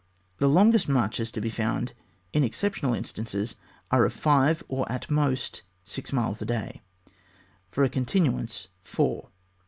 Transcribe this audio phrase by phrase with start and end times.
[0.39, 1.93] The longest marches to be found
[2.33, 3.53] in ex ceptional instances
[3.91, 6.81] are of five, or at most six miles a day;
[7.69, 9.29] for a continuance four.